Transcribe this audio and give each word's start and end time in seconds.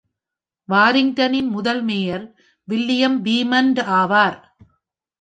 வாரிங்டனின் 0.69 1.49
முதல் 1.49 1.83
mayor 1.83 2.25
William 2.67 3.25
Beamont 3.25 3.81
ஆவார். 3.99 4.39